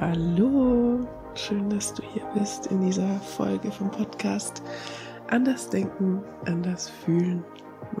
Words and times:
Hallo, 0.00 1.08
schön, 1.34 1.70
dass 1.70 1.92
du 1.92 2.04
hier 2.12 2.24
bist 2.32 2.68
in 2.68 2.82
dieser 2.82 3.18
Folge 3.18 3.72
vom 3.72 3.90
Podcast 3.90 4.62
Anders 5.26 5.70
Denken, 5.70 6.22
Anders 6.46 6.88
Fühlen. 6.88 7.42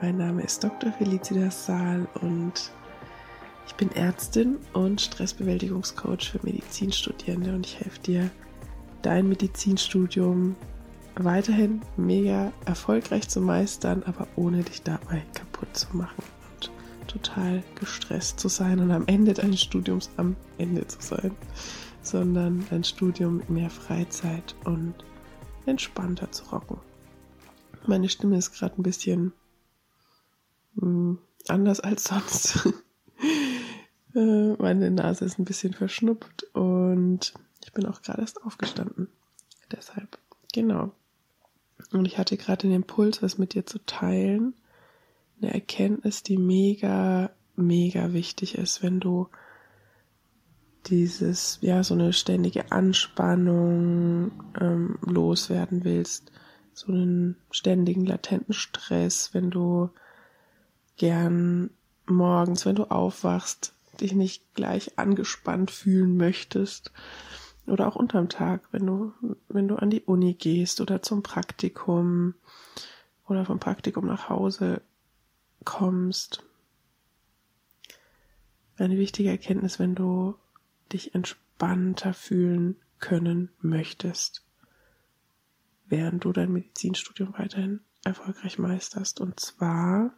Mein 0.00 0.16
Name 0.16 0.44
ist 0.44 0.62
Dr. 0.62 0.92
Felicitas 0.92 1.66
Saal 1.66 2.06
und 2.22 2.70
ich 3.66 3.74
bin 3.74 3.90
Ärztin 3.96 4.58
und 4.74 5.00
Stressbewältigungscoach 5.00 6.30
für 6.30 6.40
Medizinstudierende 6.44 7.52
und 7.52 7.66
ich 7.66 7.80
helfe 7.80 7.98
dir, 7.98 8.30
dein 9.02 9.28
Medizinstudium 9.28 10.54
weiterhin 11.16 11.80
mega 11.96 12.52
erfolgreich 12.64 13.28
zu 13.28 13.40
meistern, 13.40 14.04
aber 14.06 14.28
ohne 14.36 14.62
dich 14.62 14.84
dabei 14.84 15.24
kaputt 15.34 15.76
zu 15.76 15.96
machen 15.96 16.22
und 16.52 16.70
total 17.08 17.64
gestresst 17.74 18.38
zu 18.38 18.46
sein 18.46 18.78
und 18.78 18.92
am 18.92 19.02
Ende 19.08 19.34
deines 19.34 19.60
Studiums 19.60 20.10
am 20.16 20.36
Ende 20.58 20.86
zu 20.86 20.98
sein, 21.00 21.32
sondern 22.08 22.66
dein 22.70 22.84
Studium 22.84 23.38
mit 23.38 23.50
mehr 23.50 23.70
Freizeit 23.70 24.54
und 24.64 24.94
entspannter 25.66 26.30
zu 26.32 26.44
rocken. 26.46 26.78
Meine 27.86 28.08
Stimme 28.08 28.36
ist 28.38 28.52
gerade 28.52 28.80
ein 28.80 28.82
bisschen 28.82 29.32
hm, 30.78 31.18
anders 31.48 31.80
als 31.80 32.04
sonst. 32.04 32.68
Äh, 34.14 34.54
meine 34.54 34.90
Nase 34.90 35.26
ist 35.26 35.38
ein 35.38 35.44
bisschen 35.44 35.74
verschnuppt 35.74 36.44
und 36.54 37.34
ich 37.62 37.74
bin 37.74 37.84
auch 37.84 38.00
gerade 38.00 38.22
erst 38.22 38.42
aufgestanden. 38.42 39.08
Deshalb, 39.70 40.18
genau. 40.54 40.92
Und 41.92 42.06
ich 42.06 42.16
hatte 42.16 42.38
gerade 42.38 42.62
den 42.62 42.72
Impuls, 42.72 43.22
was 43.22 43.36
mit 43.36 43.52
dir 43.52 43.66
zu 43.66 43.84
teilen. 43.84 44.54
Eine 45.42 45.52
Erkenntnis, 45.52 46.22
die 46.22 46.38
mega, 46.38 47.30
mega 47.54 48.14
wichtig 48.14 48.56
ist, 48.56 48.82
wenn 48.82 48.98
du 48.98 49.28
dieses, 50.88 51.58
ja, 51.60 51.82
so 51.82 51.94
eine 51.94 52.12
ständige 52.12 52.72
Anspannung 52.72 54.32
ähm, 54.60 54.98
loswerden 55.02 55.84
willst, 55.84 56.32
so 56.72 56.92
einen 56.92 57.36
ständigen 57.50 58.06
latenten 58.06 58.54
Stress, 58.54 59.34
wenn 59.34 59.50
du 59.50 59.90
gern 60.96 61.70
morgens, 62.06 62.66
wenn 62.66 62.76
du 62.76 62.90
aufwachst, 62.90 63.72
dich 64.00 64.12
nicht 64.12 64.54
gleich 64.54 64.98
angespannt 64.98 65.70
fühlen 65.70 66.16
möchtest, 66.16 66.92
oder 67.68 67.86
auch 67.86 67.96
unterm 67.96 68.28
Tag, 68.28 68.62
wenn 68.72 68.86
du, 68.86 69.12
wenn 69.48 69.68
du 69.68 69.76
an 69.76 69.90
die 69.90 70.02
Uni 70.02 70.34
gehst 70.34 70.80
oder 70.80 71.02
zum 71.02 71.22
Praktikum 71.22 72.34
oder 73.26 73.44
vom 73.44 73.60
Praktikum 73.60 74.06
nach 74.06 74.28
Hause 74.28 74.80
kommst. 75.64 76.42
Eine 78.78 78.96
wichtige 78.96 79.30
Erkenntnis, 79.30 79.78
wenn 79.78 79.94
du 79.94 80.36
dich 80.92 81.14
entspannter 81.14 82.14
fühlen 82.14 82.76
können 82.98 83.50
möchtest, 83.60 84.44
während 85.86 86.24
du 86.24 86.32
dein 86.32 86.52
Medizinstudium 86.52 87.34
weiterhin 87.38 87.80
erfolgreich 88.04 88.58
meisterst. 88.58 89.20
Und 89.20 89.40
zwar 89.40 90.12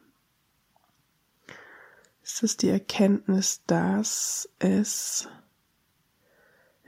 ist 2.23 2.43
es 2.43 2.57
die 2.57 2.69
Erkenntnis, 2.69 3.63
dass 3.67 4.49
es 4.59 5.29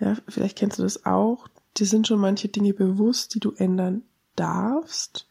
ja, 0.03 0.17
vielleicht 0.27 0.59
kennst 0.59 0.81
du 0.81 0.83
das 0.83 1.07
auch. 1.07 1.47
Dir 1.77 1.87
sind 1.87 2.09
schon 2.09 2.19
manche 2.19 2.49
Dinge 2.49 2.75
bewusst, 2.75 3.35
die 3.35 3.41
du 3.41 3.53
ändern 3.53 4.03
darfst, 4.35 5.29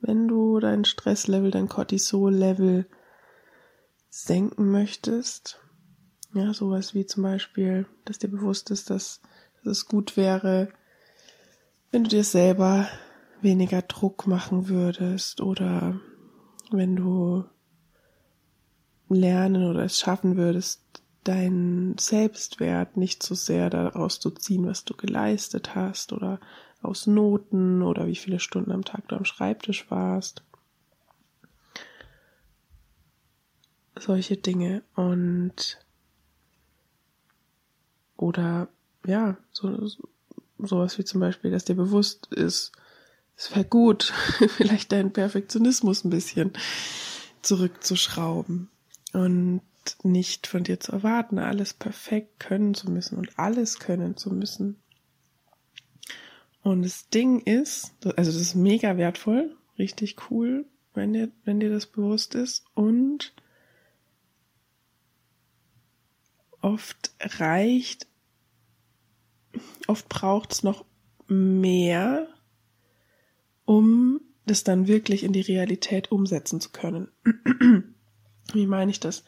wenn 0.00 0.28
du 0.28 0.60
dein 0.60 0.84
Stresslevel, 0.84 1.50
dein 1.50 1.68
Cortisol-Level 1.68 2.86
senken 4.10 4.70
möchtest. 4.70 5.60
Ja, 6.34 6.54
sowas 6.54 6.94
wie 6.94 7.04
zum 7.04 7.24
Beispiel, 7.24 7.86
dass 8.06 8.18
dir 8.18 8.28
bewusst 8.28 8.70
ist, 8.70 8.88
dass, 8.88 9.20
dass 9.62 9.78
es 9.78 9.86
gut 9.86 10.16
wäre, 10.16 10.68
wenn 11.90 12.04
du 12.04 12.10
dir 12.10 12.24
selber 12.24 12.88
weniger 13.42 13.82
Druck 13.82 14.26
machen 14.26 14.68
würdest 14.68 15.42
oder 15.42 16.00
wenn 16.70 16.96
du 16.96 17.44
lernen 19.10 19.66
oder 19.66 19.84
es 19.84 20.00
schaffen 20.00 20.38
würdest, 20.38 20.80
deinen 21.24 21.98
Selbstwert 21.98 22.96
nicht 22.96 23.22
so 23.22 23.34
sehr 23.34 23.68
daraus 23.68 24.18
zu 24.18 24.30
ziehen, 24.30 24.66
was 24.66 24.84
du 24.84 24.94
geleistet 24.94 25.74
hast 25.74 26.14
oder 26.14 26.40
aus 26.80 27.06
Noten 27.06 27.82
oder 27.82 28.06
wie 28.06 28.16
viele 28.16 28.40
Stunden 28.40 28.72
am 28.72 28.84
Tag 28.84 29.06
du 29.08 29.16
am 29.16 29.24
Schreibtisch 29.24 29.90
warst. 29.90 30.42
Solche 33.98 34.38
Dinge 34.38 34.82
und 34.96 35.78
oder 38.22 38.68
ja, 39.04 39.36
so, 39.50 39.88
sowas 40.58 40.96
wie 40.96 41.04
zum 41.04 41.20
Beispiel, 41.20 41.50
dass 41.50 41.64
dir 41.64 41.74
bewusst 41.74 42.32
ist, 42.32 42.70
es 43.36 43.50
wäre 43.50 43.64
gut, 43.64 44.04
vielleicht 44.56 44.92
deinen 44.92 45.12
Perfektionismus 45.12 46.04
ein 46.04 46.10
bisschen 46.10 46.52
zurückzuschrauben 47.42 48.70
und 49.12 49.62
nicht 50.04 50.46
von 50.46 50.62
dir 50.62 50.78
zu 50.78 50.92
erwarten, 50.92 51.40
alles 51.40 51.74
perfekt 51.74 52.38
können 52.38 52.74
zu 52.74 52.88
müssen 52.88 53.18
und 53.18 53.36
alles 53.40 53.80
können 53.80 54.16
zu 54.16 54.30
müssen. 54.30 54.76
Und 56.62 56.82
das 56.82 57.08
Ding 57.08 57.40
ist, 57.40 57.92
also 58.04 58.30
das 58.30 58.40
ist 58.40 58.54
mega 58.54 58.96
wertvoll, 58.96 59.56
richtig 59.80 60.30
cool, 60.30 60.64
wenn 60.94 61.12
dir, 61.12 61.32
wenn 61.44 61.58
dir 61.58 61.70
das 61.70 61.86
bewusst 61.86 62.36
ist 62.36 62.64
und 62.74 63.34
oft 66.62 67.10
reicht, 67.20 68.06
oft 69.86 70.08
braucht 70.08 70.52
es 70.52 70.62
noch 70.62 70.84
mehr, 71.28 72.28
um 73.64 74.20
das 74.46 74.64
dann 74.64 74.88
wirklich 74.88 75.24
in 75.24 75.32
die 75.32 75.40
Realität 75.40 76.10
umsetzen 76.10 76.60
zu 76.60 76.70
können. 76.70 77.08
Wie 78.52 78.66
meine 78.66 78.90
ich 78.90 79.00
das? 79.00 79.24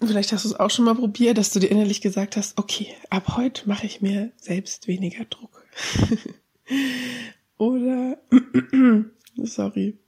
Vielleicht 0.00 0.32
hast 0.32 0.44
du 0.44 0.48
es 0.50 0.60
auch 0.60 0.70
schon 0.70 0.84
mal 0.84 0.94
probiert, 0.94 1.38
dass 1.38 1.50
du 1.50 1.58
dir 1.58 1.70
innerlich 1.70 2.00
gesagt 2.00 2.36
hast, 2.36 2.58
okay, 2.58 2.94
ab 3.10 3.36
heute 3.36 3.68
mache 3.68 3.86
ich 3.86 4.02
mir 4.02 4.30
selbst 4.36 4.86
weniger 4.88 5.24
Druck. 5.24 5.64
Oder, 7.58 8.18
sorry, 9.42 9.98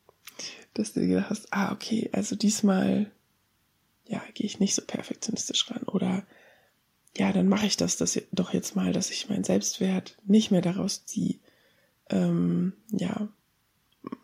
dass 0.75 0.93
du 0.93 1.01
dir 1.01 1.09
gedacht 1.09 1.31
hast, 1.31 1.53
ah, 1.53 1.73
okay, 1.73 2.11
also 2.13 2.37
diesmal, 2.37 3.11
ja, 4.07 4.23
gehe 4.35 4.47
ich 4.47 4.61
nicht 4.61 4.75
so 4.75 4.83
perfektionistisch 4.83 5.71
ran. 5.71 5.83
Oder, 5.85 6.27
ja, 7.19 7.33
dann 7.33 7.49
mache 7.49 7.67
ich 7.67 7.77
das, 7.77 7.97
das 7.97 8.21
doch 8.31 8.55
jetzt 8.55 8.77
mal, 8.77 8.93
dass 8.93 9.11
ich 9.11 9.29
meinen 9.29 9.45
Selbstwert 9.45 10.17
nicht 10.25 10.51
mehr 10.51 10.63
daraus 10.63 11.05
ziehe, 11.05 11.37
ähm, 12.11 12.75
ja, 12.91 13.29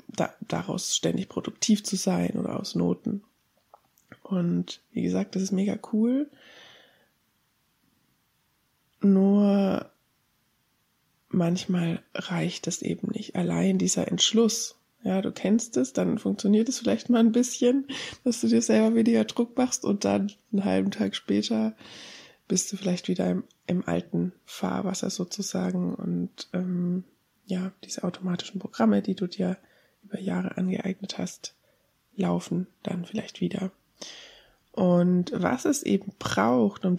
da, 0.08 0.32
daraus 0.40 0.94
ständig 0.96 1.28
produktiv 1.28 1.82
zu 1.82 1.96
sein 1.96 2.38
oder 2.38 2.58
aus 2.60 2.76
Noten. 2.76 3.24
Und 4.22 4.80
wie 4.92 5.02
gesagt, 5.02 5.34
das 5.34 5.42
ist 5.42 5.52
mega 5.52 5.76
cool. 5.92 6.30
Nur 9.00 9.90
manchmal 11.28 12.00
reicht 12.14 12.68
es 12.68 12.80
eben 12.80 13.08
nicht. 13.10 13.34
Allein 13.34 13.76
dieser 13.76 14.08
Entschluss. 14.08 14.76
Ja, 15.02 15.20
du 15.20 15.32
kennst 15.32 15.76
es, 15.76 15.92
dann 15.92 16.18
funktioniert 16.18 16.68
es 16.68 16.78
vielleicht 16.78 17.10
mal 17.10 17.18
ein 17.18 17.32
bisschen, 17.32 17.88
dass 18.22 18.40
du 18.40 18.46
dir 18.46 18.62
selber 18.62 18.94
weniger 18.94 19.24
Druck 19.24 19.56
machst 19.58 19.84
und 19.84 20.04
dann 20.06 20.32
einen 20.52 20.64
halben 20.64 20.90
Tag 20.92 21.14
später 21.14 21.76
bist 22.48 22.72
du 22.72 22.76
vielleicht 22.76 23.08
wieder 23.08 23.30
im, 23.30 23.44
im 23.66 23.86
alten 23.86 24.32
Fahrwasser 24.44 25.10
sozusagen 25.10 25.94
und 25.94 26.48
ähm, 26.52 27.04
ja, 27.46 27.72
diese 27.84 28.04
automatischen 28.04 28.60
Programme, 28.60 29.02
die 29.02 29.14
du 29.14 29.26
dir 29.26 29.58
über 30.02 30.20
Jahre 30.20 30.56
angeeignet 30.56 31.18
hast, 31.18 31.54
laufen 32.16 32.66
dann 32.82 33.04
vielleicht 33.04 33.40
wieder. 33.40 33.70
Und 34.72 35.32
was 35.34 35.64
es 35.64 35.82
eben 35.82 36.12
braucht, 36.18 36.84
um 36.84 36.96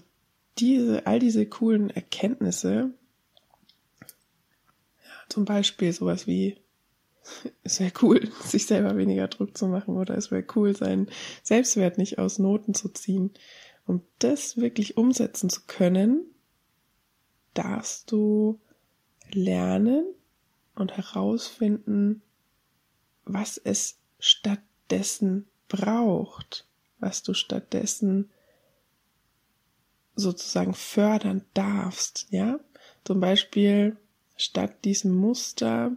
diese, 0.58 1.06
all 1.06 1.20
diese 1.20 1.46
coolen 1.46 1.90
Erkenntnisse, 1.90 2.92
ja, 4.00 5.10
zum 5.30 5.46
Beispiel 5.46 5.92
sowas 5.92 6.28
wie, 6.28 6.58
es 7.64 7.80
wäre 7.80 7.92
cool, 8.02 8.30
sich 8.44 8.66
selber 8.66 8.96
weniger 8.98 9.28
Druck 9.28 9.58
zu 9.58 9.68
machen 9.68 9.98
oder 9.98 10.16
es 10.16 10.32
wäre 10.32 10.46
cool, 10.56 10.76
seinen 10.76 11.10
Selbstwert 11.44 11.98
nicht 11.98 12.20
aus 12.20 12.40
Noten 12.40 12.74
zu 12.74 12.90
ziehen. 12.90 13.32
Um 13.86 14.02
das 14.20 14.58
wirklich 14.58 14.98
umsetzen 14.98 15.50
zu 15.50 15.62
können, 15.68 16.26
darfst 17.54 18.12
du 18.12 18.60
lernen 19.32 20.06
und 20.76 20.98
herausfinden, 20.98 22.22
was 23.26 23.58
es 23.58 23.98
stattdessen 24.20 25.48
braucht 25.68 26.66
was 27.00 27.24
du 27.24 27.34
stattdessen 27.34 28.30
sozusagen 30.16 30.74
fördern 30.74 31.46
darfst, 31.54 32.28
ja? 32.30 32.60
Zum 33.04 33.20
Beispiel 33.20 33.98
statt 34.38 34.84
diesem 34.86 35.14
Muster 35.14 35.92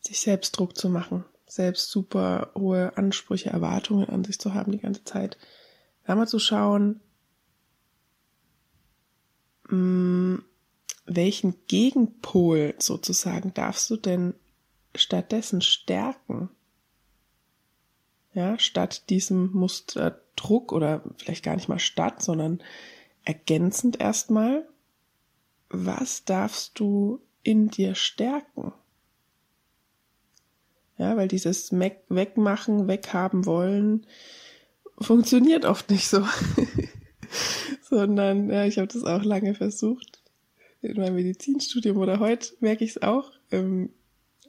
sich 0.00 0.20
selbst 0.20 0.52
Druck 0.52 0.76
zu 0.76 0.88
machen, 0.88 1.24
selbst 1.46 1.90
super 1.90 2.52
hohe 2.54 2.96
Ansprüche, 2.96 3.50
Erwartungen 3.50 4.08
an 4.08 4.24
sich 4.24 4.38
zu 4.38 4.54
haben 4.54 4.72
die 4.72 4.78
ganze 4.78 5.04
Zeit, 5.04 5.36
da 6.08 6.14
mal 6.14 6.26
zu 6.26 6.38
schauen, 6.38 7.00
mm, 9.68 10.36
welchen 11.04 11.66
Gegenpol 11.66 12.74
sozusagen 12.78 13.52
darfst 13.52 13.90
du 13.90 13.96
denn 13.96 14.34
stattdessen 14.94 15.60
stärken? 15.60 16.48
Ja, 18.32 18.58
statt 18.58 19.10
diesem 19.10 19.52
Musterdruck 19.52 20.72
oder 20.72 21.04
vielleicht 21.18 21.44
gar 21.44 21.56
nicht 21.56 21.68
mal 21.68 21.78
statt, 21.78 22.22
sondern 22.22 22.62
ergänzend 23.24 24.00
erstmal, 24.00 24.66
was 25.68 26.24
darfst 26.24 26.80
du 26.80 27.20
in 27.42 27.68
dir 27.68 27.94
stärken? 27.94 28.72
Ja, 30.96 31.18
weil 31.18 31.28
dieses 31.28 31.70
Wegmachen, 31.78 32.88
weghaben 32.88 33.44
wollen, 33.44 34.06
funktioniert 35.00 35.64
oft 35.64 35.90
nicht 35.90 36.08
so. 36.08 36.26
Sondern, 37.82 38.50
ja, 38.50 38.64
ich 38.64 38.78
habe 38.78 38.88
das 38.88 39.04
auch 39.04 39.22
lange 39.22 39.54
versucht 39.54 40.22
in 40.80 40.96
meinem 40.96 41.16
Medizinstudium 41.16 41.96
oder 41.98 42.20
heute 42.20 42.54
merke 42.60 42.84
ich 42.84 42.90
es 42.90 43.02
auch 43.02 43.32
ähm, 43.50 43.90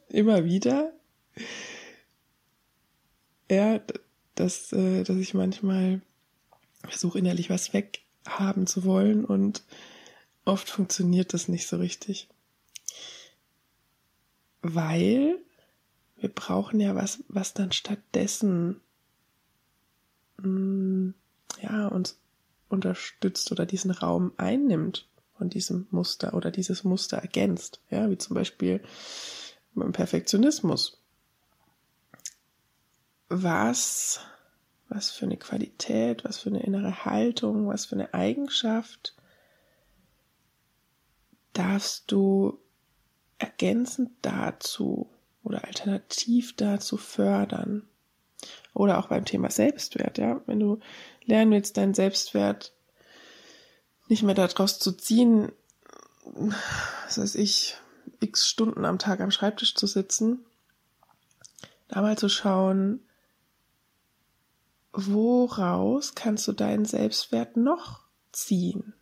immer 0.10 0.46
wieder. 0.46 0.94
Ja, 3.50 3.81
dass, 4.36 4.72
äh, 4.74 5.04
dass 5.04 5.18
ich 5.18 5.34
manchmal 5.34 6.01
versuche 6.88 7.19
innerlich 7.19 7.50
was 7.50 7.74
weghaben 7.74 8.68
zu 8.68 8.84
wollen 8.86 9.25
und 9.25 9.63
oft 10.45 10.69
funktioniert 10.69 11.34
das 11.34 11.48
nicht 11.48 11.68
so 11.68 11.78
richtig. 11.78 12.28
Weil 14.62 15.40
wir 16.18 16.30
brauchen 16.30 16.80
ja 16.80 16.95
was, 16.95 17.24
was 17.28 17.54
dann 17.54 17.72
stattdessen 17.72 18.81
mh, 20.42 20.50
mm, 20.50 21.14
ja, 21.62 21.88
uns 21.88 22.20
unterstützt 22.70 23.52
oder 23.52 23.66
diesen 23.66 23.92
Raum 23.92 24.32
einnimmt 24.38 25.08
von 25.38 25.50
diesem 25.50 25.88
Muster 25.92 26.34
oder 26.34 26.52
dieses 26.52 26.84
Muster 26.84 27.18
ergänzt. 27.18 27.82
Ja, 27.90 28.10
wie 28.10 28.18
zum 28.18 28.36
Beispiel 28.36 28.82
beim 29.74 29.92
Perfektionismus. 29.92 31.02
Was, 33.30 34.22
was 34.90 35.12
für 35.12 35.26
eine 35.26 35.38
Qualität, 35.38 36.24
was 36.24 36.40
für 36.40 36.50
eine 36.50 36.64
innere 36.64 37.06
Haltung, 37.06 37.68
was 37.68 37.86
für 37.86 37.96
eine 37.96 38.14
Eigenschaft 38.14 39.16
darfst 41.54 42.12
du 42.12 42.60
ergänzend 43.38 44.12
dazu 44.22 45.10
oder 45.44 45.66
alternativ 45.66 46.56
dazu 46.56 46.98
fördern. 46.98 47.88
Oder 48.80 48.98
auch 48.98 49.08
beim 49.08 49.26
Thema 49.26 49.52
Selbstwert, 49.52 50.18
ja. 50.20 50.40
Wenn 50.46 50.62
du 50.62 50.80
lernen 51.26 51.52
willst, 51.52 51.76
deinen 51.76 51.94
Selbstwert 51.94 52.72
nicht 54.08 54.24
mehr 54.24 54.36
daraus 54.36 54.80
zu 54.80 54.94
ziehen, 54.94 55.52
was 57.04 57.18
weiß 57.18 57.36
ich, 57.36 57.76
x 58.22 58.48
Stunden 58.48 58.86
am 58.86 58.98
Tag 58.98 59.20
am 59.20 59.31
Schreibtisch 59.31 59.76
zu 59.76 59.86
sitzen, 59.86 60.46
da 61.90 62.02
mal 62.02 62.18
zu 62.18 62.30
schauen, 62.30 63.02
woraus 64.94 66.16
kannst 66.16 66.48
du 66.48 66.54
deinen 66.54 66.86
Selbstwert 66.86 67.58
noch 67.58 68.06
ziehen? 68.31 68.94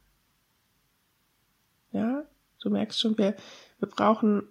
Ja, 1.91 2.25
du 2.63 2.71
merkst 2.71 2.99
schon, 2.99 3.15
wir, 3.19 3.35
wir 3.77 3.89
brauchen 3.89 4.47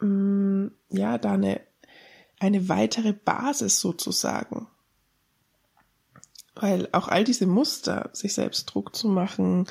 Mm, 0.00 0.68
ja, 0.90 1.18
da 1.18 1.32
eine, 1.32 1.60
eine 2.38 2.68
weitere 2.68 3.12
Basis 3.12 3.80
sozusagen. 3.80 4.68
Weil 6.54 6.88
auch 6.92 7.08
all 7.08 7.24
diese 7.24 7.46
Muster, 7.46 8.10
sich 8.12 8.34
selbst 8.34 8.66
Druck 8.66 8.94
zu 8.94 9.08
machen, 9.08 9.66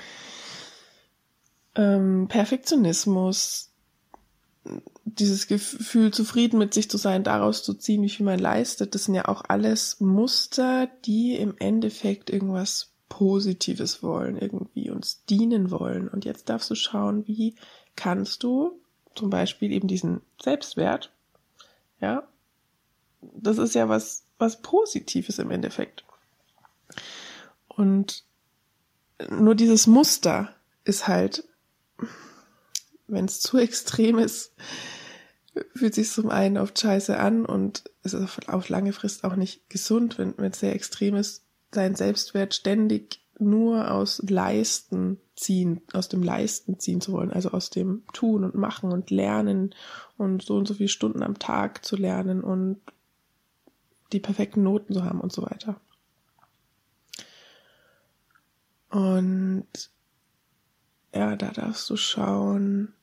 ähm, 1.75 2.27
Perfektionismus, 2.29 3.71
dieses 5.05 5.47
Gefühl, 5.47 6.11
zufrieden 6.11 6.57
mit 6.57 6.73
sich 6.73 6.89
zu 6.89 6.97
sein, 6.97 7.23
daraus 7.23 7.63
zu 7.63 7.73
ziehen, 7.73 8.03
wie 8.03 8.09
viel 8.09 8.25
man 8.25 8.39
leistet, 8.39 8.95
das 8.95 9.05
sind 9.05 9.15
ja 9.15 9.27
auch 9.27 9.43
alles 9.47 9.99
Muster, 9.99 10.89
die 11.05 11.35
im 11.35 11.55
Endeffekt 11.57 12.29
irgendwas 12.29 12.91
Positives 13.09 14.03
wollen, 14.03 14.37
irgendwie 14.37 14.89
uns 14.89 15.23
dienen 15.25 15.71
wollen. 15.71 16.09
Und 16.09 16.25
jetzt 16.25 16.49
darfst 16.49 16.69
du 16.69 16.75
schauen, 16.75 17.25
wie 17.27 17.55
kannst 17.95 18.43
du 18.43 18.81
zum 19.15 19.29
Beispiel 19.29 19.71
eben 19.71 19.87
diesen 19.87 20.21
Selbstwert, 20.41 21.11
ja, 21.99 22.27
das 23.21 23.57
ist 23.57 23.75
ja 23.75 23.89
was, 23.89 24.23
was 24.37 24.61
Positives 24.61 25.39
im 25.39 25.51
Endeffekt. 25.51 26.05
Und 27.67 28.23
nur 29.29 29.55
dieses 29.55 29.87
Muster 29.87 30.53
ist 30.83 31.07
halt, 31.07 31.43
wenn 33.07 33.25
es 33.25 33.39
zu 33.39 33.57
extrem 33.57 34.19
ist, 34.19 34.53
fühlt 35.73 35.95
sich 35.95 36.11
zum 36.11 36.29
einen 36.29 36.57
oft 36.57 36.79
scheiße 36.79 37.17
an 37.17 37.45
und 37.45 37.83
es 38.03 38.13
ist 38.13 38.23
auf, 38.23 38.39
auf 38.47 38.69
lange 38.69 38.93
Frist 38.93 39.23
auch 39.23 39.35
nicht 39.35 39.69
gesund, 39.69 40.17
wenn 40.19 40.35
es 40.37 40.59
sehr 40.59 40.75
extrem 40.75 41.15
ist, 41.15 41.43
seinen 41.71 41.95
Selbstwert 41.95 42.53
ständig 42.53 43.21
nur 43.39 43.91
aus 43.91 44.21
Leisten 44.27 45.19
ziehen, 45.35 45.81
aus 45.93 46.09
dem 46.09 46.23
Leisten 46.23 46.79
ziehen 46.79 47.01
zu 47.01 47.11
wollen, 47.11 47.31
also 47.31 47.51
aus 47.51 47.69
dem 47.69 48.03
Tun 48.13 48.43
und 48.43 48.55
Machen 48.55 48.91
und 48.91 49.11
Lernen 49.11 49.75
und 50.17 50.43
so 50.43 50.55
und 50.55 50.67
so 50.67 50.73
viele 50.73 50.89
Stunden 50.89 51.23
am 51.23 51.37
Tag 51.37 51.85
zu 51.85 51.95
lernen 51.95 52.43
und 52.43 52.81
die 54.11 54.19
perfekten 54.19 54.63
Noten 54.63 54.93
zu 54.93 55.03
haben 55.03 55.21
und 55.21 55.31
so 55.31 55.43
weiter. 55.43 55.79
Und 58.89 59.67
ja, 61.13 61.35
da 61.35 61.51
darfst 61.51 61.89
du 61.89 61.97
schauen, 61.97 62.93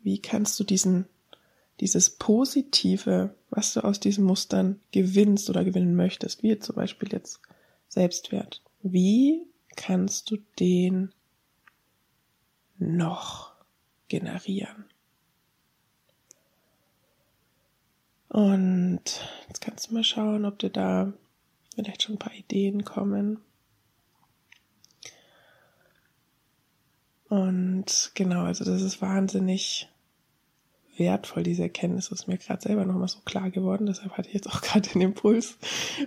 wie 0.00 0.20
kannst 0.20 0.58
du 0.60 0.64
diesen, 0.64 1.06
dieses 1.80 2.10
Positive, 2.10 3.34
was 3.50 3.74
du 3.74 3.84
aus 3.84 4.00
diesen 4.00 4.24
Mustern 4.24 4.80
gewinnst 4.92 5.50
oder 5.50 5.64
gewinnen 5.64 5.96
möchtest, 5.96 6.42
wie 6.42 6.58
zum 6.58 6.76
Beispiel 6.76 7.10
jetzt 7.12 7.40
Selbstwert, 7.88 8.62
wie 8.82 9.46
kannst 9.76 10.30
du 10.30 10.38
den 10.58 11.12
noch 12.78 13.52
generieren? 14.08 14.84
Und 18.38 19.02
jetzt 19.48 19.60
kannst 19.60 19.90
du 19.90 19.94
mal 19.94 20.04
schauen, 20.04 20.44
ob 20.44 20.60
dir 20.60 20.70
da 20.70 21.12
vielleicht 21.74 22.04
schon 22.04 22.14
ein 22.14 22.20
paar 22.20 22.34
Ideen 22.34 22.84
kommen. 22.84 23.40
Und 27.28 28.12
genau, 28.14 28.44
also 28.44 28.64
das 28.64 28.80
ist 28.80 29.02
wahnsinnig 29.02 29.88
wertvoll, 30.96 31.42
diese 31.42 31.62
Erkenntnis 31.64 32.12
ist 32.12 32.28
mir 32.28 32.38
gerade 32.38 32.62
selber 32.62 32.84
nochmal 32.84 33.08
so 33.08 33.18
klar 33.24 33.50
geworden. 33.50 33.86
Deshalb 33.86 34.12
hatte 34.16 34.28
ich 34.28 34.34
jetzt 34.34 34.48
auch 34.48 34.60
gerade 34.62 34.88
den 34.88 35.00
Impuls, 35.00 35.58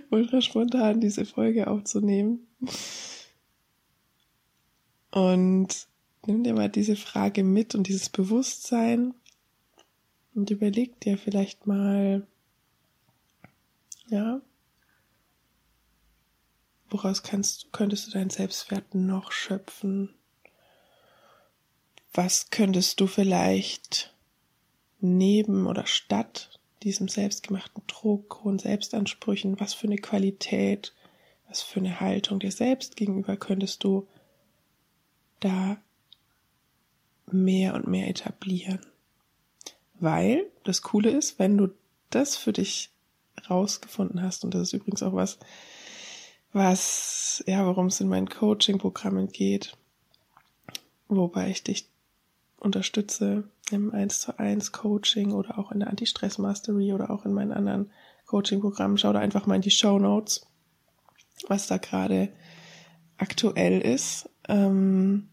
ultra 0.08 0.40
spontan 0.40 1.02
diese 1.02 1.26
Folge 1.26 1.66
aufzunehmen. 1.66 2.46
Und 5.10 5.86
nimm 6.24 6.44
dir 6.44 6.54
mal 6.54 6.70
diese 6.70 6.96
Frage 6.96 7.44
mit 7.44 7.74
und 7.74 7.88
dieses 7.88 8.08
Bewusstsein 8.08 9.12
und 10.34 10.50
überleg 10.50 10.98
dir 11.00 11.18
vielleicht 11.18 11.66
mal, 11.66 12.26
ja, 14.08 14.40
woraus 16.88 17.22
kannst, 17.22 17.72
könntest 17.72 18.06
du 18.06 18.10
deinen 18.12 18.30
Selbstwert 18.30 18.94
noch 18.94 19.32
schöpfen? 19.32 20.14
Was 22.12 22.50
könntest 22.50 23.00
du 23.00 23.06
vielleicht 23.06 24.14
neben 25.00 25.66
oder 25.66 25.86
statt 25.86 26.60
diesem 26.82 27.08
selbstgemachten 27.08 27.82
Druck, 27.86 28.44
hohen 28.44 28.58
Selbstansprüchen, 28.58 29.58
was 29.60 29.72
für 29.74 29.86
eine 29.86 29.96
Qualität, 29.96 30.94
was 31.48 31.62
für 31.62 31.80
eine 31.80 32.00
Haltung 32.00 32.40
dir 32.40 32.52
selbst 32.52 32.96
gegenüber 32.96 33.36
könntest 33.36 33.84
du 33.84 34.06
da 35.40 35.80
mehr 37.30 37.74
und 37.74 37.86
mehr 37.86 38.08
etablieren. 38.08 38.91
Weil 40.02 40.50
das 40.64 40.82
Coole 40.82 41.10
ist, 41.10 41.38
wenn 41.38 41.56
du 41.56 41.68
das 42.10 42.36
für 42.36 42.52
dich 42.52 42.90
rausgefunden 43.48 44.20
hast, 44.20 44.44
und 44.44 44.52
das 44.52 44.62
ist 44.62 44.72
übrigens 44.72 45.00
auch 45.04 45.12
was, 45.12 45.38
was, 46.52 47.44
ja, 47.46 47.64
worum 47.64 47.86
es 47.86 48.00
in 48.00 48.08
meinen 48.08 48.28
Coaching-Programmen 48.28 49.28
geht, 49.28 49.76
wobei 51.06 51.50
ich 51.50 51.62
dich 51.62 51.88
unterstütze 52.58 53.44
im 53.70 53.94
1 53.94 54.22
zu 54.22 54.40
1 54.40 54.72
Coaching 54.72 55.30
oder 55.30 55.56
auch 55.56 55.70
in 55.70 55.78
der 55.78 55.88
Anti-Stress 55.88 56.38
Mastery 56.38 56.92
oder 56.92 57.10
auch 57.10 57.24
in 57.24 57.32
meinen 57.32 57.52
anderen 57.52 57.92
Coaching-Programmen. 58.26 58.98
Schau 58.98 59.12
da 59.12 59.20
einfach 59.20 59.46
mal 59.46 59.54
in 59.54 59.62
die 59.62 59.70
Show 59.70 60.00
Notes, 60.00 60.44
was 61.46 61.68
da 61.68 61.76
gerade 61.76 62.32
aktuell 63.18 63.80
ist. 63.80 64.28
Ähm, 64.48 65.28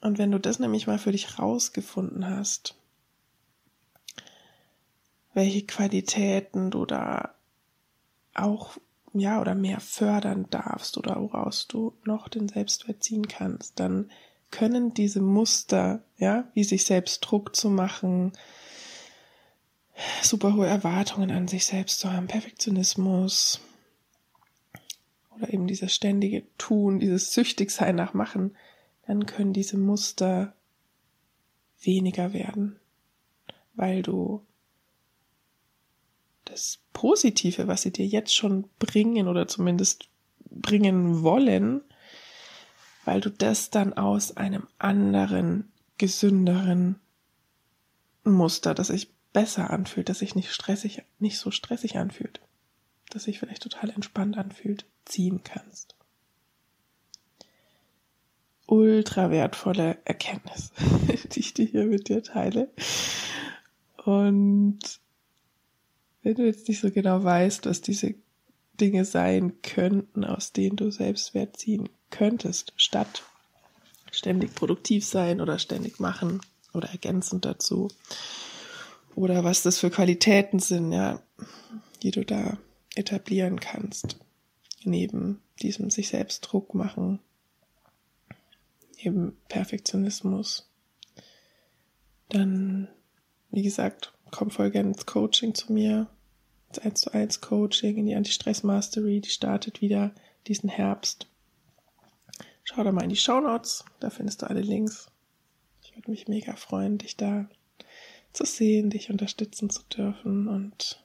und 0.00 0.18
wenn 0.18 0.32
du 0.32 0.40
das 0.40 0.58
nämlich 0.58 0.88
mal 0.88 0.98
für 0.98 1.12
dich 1.12 1.38
rausgefunden 1.38 2.28
hast, 2.28 2.74
welche 5.34 5.66
Qualitäten 5.66 6.70
du 6.70 6.86
da 6.86 7.34
auch 8.34 8.76
ja, 9.12 9.40
oder 9.40 9.54
mehr 9.54 9.78
fördern 9.80 10.46
darfst 10.50 10.98
oder 10.98 11.20
woraus 11.20 11.68
du 11.68 11.94
noch 12.04 12.28
den 12.28 12.48
Selbstwert 12.48 13.04
ziehen 13.04 13.28
kannst, 13.28 13.78
dann 13.78 14.10
können 14.50 14.92
diese 14.92 15.20
Muster, 15.20 16.02
ja, 16.18 16.48
wie 16.54 16.64
sich 16.64 16.84
selbst 16.84 17.20
Druck 17.20 17.54
zu 17.54 17.70
machen, 17.70 18.32
super 20.22 20.54
hohe 20.54 20.66
Erwartungen 20.66 21.30
an 21.30 21.46
sich 21.46 21.64
selbst 21.64 22.00
zu 22.00 22.12
haben, 22.12 22.26
Perfektionismus 22.26 23.60
oder 25.30 25.52
eben 25.52 25.68
dieses 25.68 25.94
ständige 25.94 26.44
Tun, 26.58 26.98
dieses 26.98 27.32
Süchtigsein 27.32 27.94
nach 27.94 28.14
Machen, 28.14 28.56
dann 29.06 29.26
können 29.26 29.52
diese 29.52 29.76
Muster 29.76 30.54
weniger 31.80 32.32
werden, 32.32 32.80
weil 33.74 34.02
du 34.02 34.44
das 36.44 36.78
Positive, 36.92 37.66
was 37.68 37.82
sie 37.82 37.92
dir 37.92 38.06
jetzt 38.06 38.34
schon 38.34 38.68
bringen 38.78 39.28
oder 39.28 39.48
zumindest 39.48 40.08
bringen 40.50 41.22
wollen, 41.22 41.82
weil 43.04 43.20
du 43.20 43.30
das 43.30 43.70
dann 43.70 43.92
aus 43.92 44.36
einem 44.36 44.66
anderen, 44.78 45.72
gesünderen 45.98 47.00
Muster, 48.24 48.74
das 48.74 48.88
sich 48.88 49.12
besser 49.32 49.70
anfühlt, 49.70 50.08
das 50.08 50.20
sich 50.20 50.34
nicht 50.34 50.52
stressig, 50.52 51.02
nicht 51.18 51.38
so 51.38 51.50
stressig 51.50 51.98
anfühlt, 51.98 52.40
das 53.10 53.24
sich 53.24 53.38
vielleicht 53.38 53.62
total 53.62 53.90
entspannt 53.90 54.38
anfühlt, 54.38 54.86
ziehen 55.04 55.42
kannst. 55.44 55.94
Ultra 58.66 59.30
wertvolle 59.30 59.98
Erkenntnis, 60.04 60.72
die 61.32 61.40
ich 61.40 61.52
dir 61.52 61.66
hier 61.66 61.84
mit 61.84 62.08
dir 62.08 62.22
teile. 62.22 62.70
Und 64.04 65.00
wenn 66.24 66.34
du 66.34 66.44
jetzt 66.44 66.66
nicht 66.66 66.80
so 66.80 66.90
genau 66.90 67.22
weißt, 67.22 67.66
was 67.66 67.82
diese 67.82 68.14
Dinge 68.80 69.04
sein 69.04 69.60
könnten, 69.62 70.24
aus 70.24 70.52
denen 70.52 70.76
du 70.76 70.90
Selbstwert 70.90 71.56
ziehen 71.56 71.90
könntest, 72.10 72.72
statt 72.76 73.22
ständig 74.10 74.54
produktiv 74.54 75.04
sein 75.04 75.40
oder 75.40 75.58
ständig 75.58 76.00
machen 76.00 76.40
oder 76.72 76.88
ergänzend 76.88 77.44
dazu. 77.44 77.88
Oder 79.14 79.44
was 79.44 79.62
das 79.62 79.78
für 79.78 79.90
Qualitäten 79.90 80.58
sind, 80.58 80.92
ja, 80.92 81.22
die 82.02 82.10
du 82.10 82.24
da 82.24 82.58
etablieren 82.96 83.60
kannst. 83.60 84.16
Neben 84.82 85.40
diesem 85.62 85.90
sich 85.90 86.08
selbst 86.08 86.40
Druck 86.40 86.74
machen, 86.74 87.20
neben 89.02 89.36
Perfektionismus. 89.48 90.68
Dann, 92.30 92.88
wie 93.50 93.62
gesagt, 93.62 94.13
komm 94.34 94.50
voll 94.50 94.72
gerne 94.72 94.88
ins 94.88 95.06
Coaching 95.06 95.54
zu 95.54 95.72
mir. 95.72 96.08
Ins 96.70 96.80
1 96.80 97.00
zu 97.02 97.14
1 97.14 97.40
Coaching, 97.40 97.98
in 97.98 98.06
die 98.06 98.16
Anti-Stress 98.16 98.64
Mastery, 98.64 99.20
die 99.20 99.30
startet 99.30 99.80
wieder 99.80 100.12
diesen 100.48 100.68
Herbst. 100.68 101.28
Schau 102.64 102.82
da 102.82 102.90
mal 102.90 103.04
in 103.04 103.10
die 103.10 103.16
Show 103.16 103.40
Notes, 103.40 103.84
da 104.00 104.10
findest 104.10 104.42
du 104.42 104.50
alle 104.50 104.60
Links. 104.60 105.06
Ich 105.82 105.94
würde 105.94 106.10
mich 106.10 106.26
mega 106.26 106.56
freuen, 106.56 106.98
dich 106.98 107.16
da 107.16 107.48
zu 108.32 108.44
sehen, 108.44 108.90
dich 108.90 109.08
unterstützen 109.08 109.70
zu 109.70 109.82
dürfen 109.84 110.48
und 110.48 111.00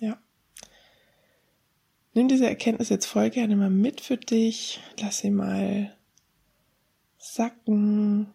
ja. 0.00 0.18
Nimm 2.14 2.26
diese 2.26 2.48
Erkenntnis 2.48 2.88
jetzt 2.88 3.06
voll 3.06 3.30
gerne 3.30 3.54
mal 3.54 3.70
mit 3.70 4.00
für 4.00 4.16
dich. 4.16 4.80
Lass 4.98 5.18
sie 5.18 5.30
mal 5.30 5.96
sacken. 7.16 8.32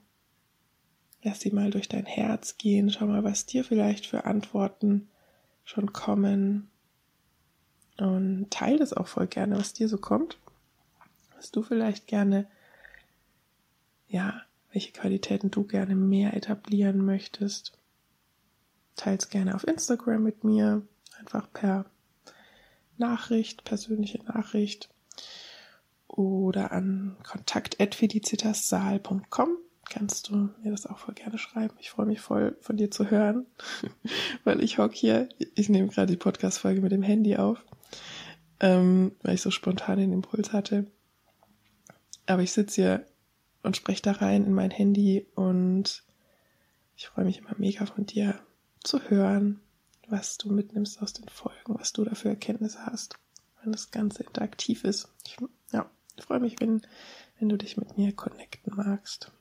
Lass 1.23 1.41
sie 1.41 1.51
mal 1.51 1.71
durch 1.71 1.89
dein 1.89 2.05
Herz 2.05 2.57
gehen. 2.57 2.89
Schau 2.89 3.07
mal, 3.07 3.23
was 3.23 3.45
dir 3.45 3.63
vielleicht 3.63 4.05
für 4.05 4.25
Antworten 4.25 5.09
schon 5.65 5.93
kommen. 5.93 6.69
Und 7.97 8.49
teile 8.49 8.77
das 8.77 8.93
auch 8.93 9.07
voll 9.07 9.27
gerne, 9.27 9.57
was 9.57 9.73
dir 9.73 9.89
so 9.89 9.97
kommt 9.97 10.37
was 11.39 11.49
du 11.51 11.63
vielleicht 11.63 12.07
gerne, 12.07 12.47
ja, 14.09 14.41
welche 14.73 14.91
Qualitäten 14.91 15.51
du 15.51 15.63
gerne 15.63 15.95
mehr 15.95 16.33
etablieren 16.35 17.03
möchtest. 17.03 17.71
Teils 18.97 19.29
gerne 19.29 19.55
auf 19.55 19.65
Instagram 19.65 20.21
mit 20.21 20.43
mir, 20.43 20.85
einfach 21.17 21.47
per 21.53 21.85
Nachricht, 22.97 23.63
persönliche 23.63 24.21
Nachricht 24.25 24.89
oder 26.07 26.73
an 26.73 27.15
kontakt.felicitassaal.com 27.23 29.57
kannst 29.89 30.29
du 30.29 30.49
mir 30.63 30.71
das 30.71 30.85
auch 30.85 30.97
voll 30.97 31.15
gerne 31.15 31.37
schreiben. 31.37 31.75
Ich 31.79 31.89
freue 31.89 32.05
mich 32.05 32.21
voll 32.21 32.57
von 32.61 32.77
dir 32.77 32.91
zu 32.91 33.09
hören, 33.09 33.45
weil 34.43 34.61
ich 34.63 34.77
hock 34.77 34.93
hier, 34.93 35.29
ich 35.55 35.69
nehme 35.69 35.87
gerade 35.89 36.11
die 36.11 36.17
Podcast-Folge 36.17 36.81
mit 36.81 36.91
dem 36.91 37.03
Handy 37.03 37.37
auf, 37.37 37.63
ähm, 38.59 39.13
weil 39.21 39.35
ich 39.35 39.41
so 39.41 39.51
spontan 39.51 39.99
den 39.99 40.13
Impuls 40.13 40.53
hatte. 40.53 40.87
Aber 42.25 42.41
ich 42.41 42.51
sitze 42.51 42.81
hier 42.81 43.05
und 43.63 43.75
spreche 43.75 44.01
da 44.01 44.11
rein 44.13 44.45
in 44.45 44.53
mein 44.53 44.71
Handy 44.71 45.25
und 45.35 46.03
ich 46.95 47.07
freue 47.07 47.25
mich 47.25 47.39
immer 47.39 47.55
mega 47.57 47.85
von 47.85 48.05
dir 48.05 48.39
zu 48.83 49.01
hören, 49.09 49.61
was 50.07 50.37
du 50.37 50.51
mitnimmst 50.51 51.01
aus 51.01 51.13
den 51.13 51.27
Folgen, 51.29 51.79
was 51.79 51.93
du 51.93 52.03
da 52.03 52.15
für 52.15 52.29
Erkenntnisse 52.29 52.85
hast, 52.85 53.15
wenn 53.61 53.71
das 53.71 53.91
Ganze 53.91 54.23
interaktiv 54.23 54.83
ist. 54.83 55.09
Ich, 55.25 55.37
ja, 55.71 55.89
ich 56.17 56.23
freue 56.23 56.39
mich, 56.39 56.59
wenn, 56.59 56.81
wenn 57.39 57.49
du 57.49 57.57
dich 57.57 57.77
mit 57.77 57.97
mir 57.97 58.13
connecten 58.13 58.75
magst. 58.75 59.31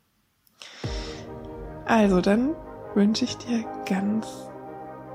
Also, 1.85 2.21
dann 2.21 2.55
wünsche 2.95 3.25
ich 3.25 3.37
dir 3.39 3.65
ganz, 3.87 4.27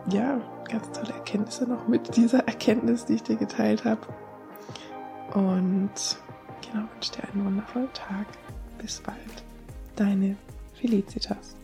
ja, 0.09 0.41
ganz 0.69 0.91
tolle 0.91 1.13
Erkenntnisse 1.13 1.65
noch 1.65 1.87
mit 1.87 2.15
dieser 2.15 2.47
Erkenntnis, 2.47 3.05
die 3.05 3.13
ich 3.13 3.23
dir 3.23 3.35
geteilt 3.35 3.85
habe. 3.85 4.01
Und 5.33 5.91
genau, 6.61 6.85
wünsche 6.93 7.13
dir 7.13 7.23
einen 7.31 7.45
wundervollen 7.45 7.93
Tag. 7.93 8.27
Bis 8.77 9.01
bald. 9.01 9.43
Deine 9.95 10.35
Felicitas. 10.73 11.55